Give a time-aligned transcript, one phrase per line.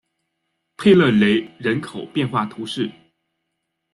[0.77, 2.91] 佩勒雷人口变化图示